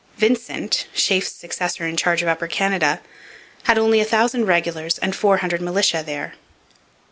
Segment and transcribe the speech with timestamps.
[0.17, 3.01] Vincent, Sheaffe's successor in charge of Upper Canada,
[3.65, 6.33] had only a thousand regulars and four hundred militia there.